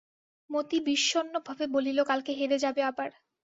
মতি 0.49 0.77
বিষগ্নভাবে 0.87 1.65
বলিল, 1.75 1.97
কালকে 2.03 2.31
হেরে 2.33 2.57
যাবে 2.59 2.81
আবার। 2.83 3.09